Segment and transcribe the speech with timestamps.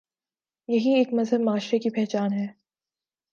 [0.69, 2.47] یہی ایک مہذب معاشرے کی پہچان ہے۔